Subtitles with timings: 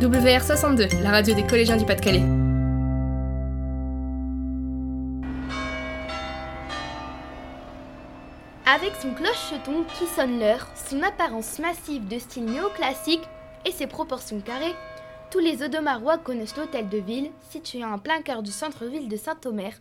[0.00, 2.22] WR62, la radio des collégiens du Pas-de-Calais.
[8.66, 13.26] Avec son clocheton qui sonne l'heure, son apparence massive de style néoclassique
[13.64, 14.74] et ses proportions carrées,
[15.30, 19.72] tous les Odomarois connaissent l'hôtel de ville situé en plein cœur du centre-ville de Saint-Omer,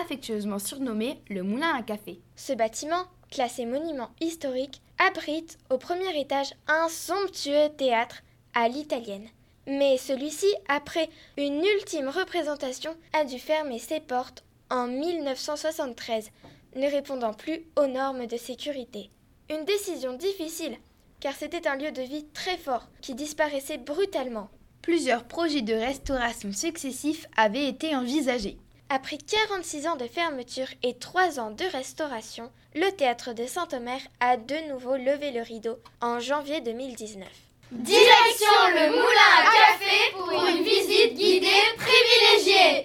[0.00, 2.20] affectueusement surnommé le Moulin à Café.
[2.36, 8.22] Ce bâtiment, classé monument historique, abrite au premier étage un somptueux théâtre
[8.54, 9.26] à l'italienne.
[9.66, 16.30] Mais celui-ci, après une ultime représentation, a dû fermer ses portes en 1973
[16.76, 19.10] ne répondant plus aux normes de sécurité.
[19.50, 20.76] Une décision difficile,
[21.20, 24.48] car c'était un lieu de vie très fort qui disparaissait brutalement.
[24.82, 28.58] Plusieurs projets de restauration successifs avaient été envisagés.
[28.90, 34.36] Après 46 ans de fermeture et 3 ans de restauration, le théâtre de Saint-Omer a
[34.36, 37.26] de nouveau levé le rideau en janvier 2019.
[37.74, 42.84] Direction le moulin à café pour une visite guidée privilégiée.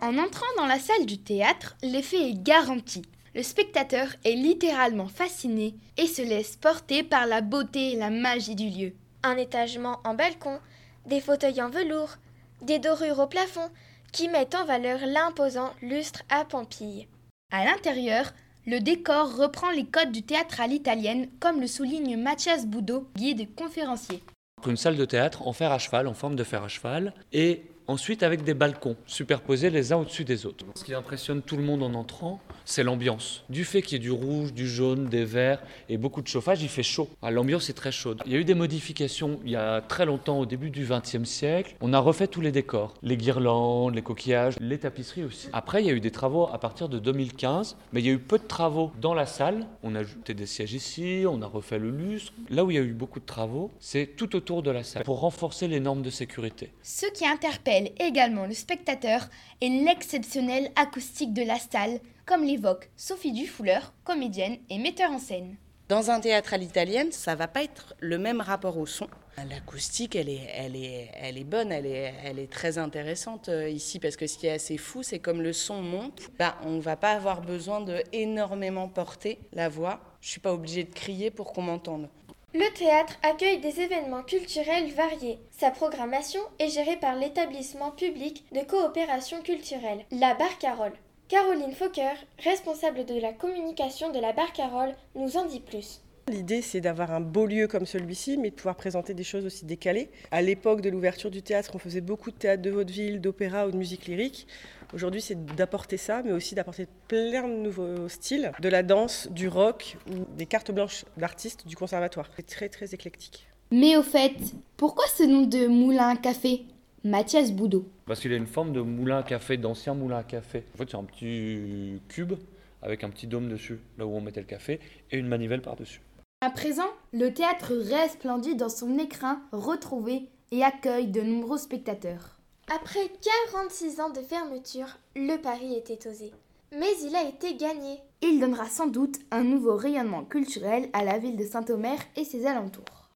[0.00, 3.02] En entrant dans la salle du théâtre, l'effet est garanti.
[3.34, 8.54] Le spectateur est littéralement fasciné et se laisse porter par la beauté et la magie
[8.54, 8.94] du lieu.
[9.22, 10.60] Un étagement en balcon,
[11.04, 12.16] des fauteuils en velours,
[12.62, 13.70] des dorures au plafond
[14.12, 17.08] qui mettent en valeur l'imposant lustre à Pampille.
[17.52, 18.32] À l'intérieur,
[18.66, 23.54] le décor reprend les codes du théâtre à l'italienne, comme le souligne Mathias Boudot, guide
[23.54, 24.22] conférencier.
[24.66, 27.64] Une salle de théâtre en fer à cheval, en forme de fer à cheval, et
[27.86, 30.64] Ensuite, avec des balcons superposés les uns au-dessus des autres.
[30.74, 33.44] Ce qui impressionne tout le monde en entrant, c'est l'ambiance.
[33.48, 36.62] Du fait qu'il y ait du rouge, du jaune, des verts et beaucoup de chauffage,
[36.62, 37.08] il fait chaud.
[37.22, 38.22] Ah, l'ambiance est très chaude.
[38.26, 41.24] Il y a eu des modifications il y a très longtemps, au début du XXe
[41.24, 41.74] siècle.
[41.80, 45.48] On a refait tous les décors, les guirlandes, les coquillages, les tapisseries aussi.
[45.52, 48.12] Après, il y a eu des travaux à partir de 2015, mais il y a
[48.12, 49.66] eu peu de travaux dans la salle.
[49.82, 52.32] On a ajouté des sièges ici, on a refait le lustre.
[52.50, 55.04] Là où il y a eu beaucoup de travaux, c'est tout autour de la salle
[55.04, 56.72] pour renforcer les normes de sécurité.
[56.82, 59.28] Ce qui interpelle également le spectateur
[59.60, 65.56] et l'exceptionnelle acoustique de la salle, comme l'évoque Sophie Dufouleur, comédienne et metteur en scène.
[65.88, 69.06] Dans un théâtre à l'italienne, ça va pas être le même rapport au son.
[69.50, 73.68] L'acoustique, elle est, elle, est, elle est bonne, elle est, elle est très intéressante euh,
[73.68, 76.78] ici parce que ce qui est assez fou, c'est comme le son monte, bah, on
[76.78, 80.00] va pas avoir besoin de énormément porter la voix.
[80.20, 82.08] Je suis pas obligée de crier pour qu'on m'entende.
[82.54, 85.40] Le théâtre accueille des événements culturels variés.
[85.50, 90.92] Sa programmation est gérée par l'établissement public de coopération culturelle, la Barcarolle.
[91.28, 96.02] Caroline Fokker, responsable de la communication de la Barcarolle, nous en dit plus.
[96.28, 99.64] L'idée, c'est d'avoir un beau lieu comme celui-ci, mais de pouvoir présenter des choses aussi
[99.64, 100.10] décalées.
[100.30, 103.70] À l'époque de l'ouverture du théâtre, on faisait beaucoup de théâtre de vaudeville, d'opéra ou
[103.70, 104.46] de musique lyrique.
[104.92, 109.48] Aujourd'hui, c'est d'apporter ça, mais aussi d'apporter plein de nouveaux styles, de la danse, du
[109.48, 112.28] rock ou des cartes blanches d'artistes du conservatoire.
[112.36, 113.48] C'est très, très éclectique.
[113.70, 114.36] Mais au fait,
[114.76, 116.66] pourquoi ce nom de moulin à café?
[117.06, 117.84] Mathias Boudot.
[118.06, 120.64] Parce qu'il a une forme de moulin à café, d'ancien moulin à café.
[120.72, 122.32] En fait, c'est un petit cube
[122.80, 126.00] avec un petit dôme dessus, là où on mettait le café, et une manivelle par-dessus.
[126.40, 132.38] À présent, le théâtre resplendit dans son écrin retrouvé et accueille de nombreux spectateurs.
[132.74, 133.10] Après
[133.50, 136.32] 46 ans de fermeture, le pari était osé.
[136.72, 137.98] Mais il a été gagné.
[138.22, 142.46] Il donnera sans doute un nouveau rayonnement culturel à la ville de Saint-Omer et ses
[142.46, 143.10] alentours.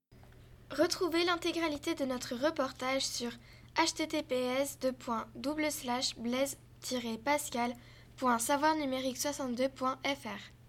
[0.71, 3.31] Retrouvez l'intégralité de notre reportage sur
[3.79, 4.77] https
[6.17, 6.57] blaise
[7.23, 8.75] pascalsavoir
[9.15, 10.51] 62fr